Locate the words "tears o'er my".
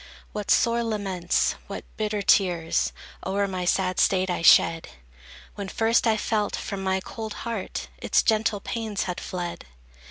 2.23-3.65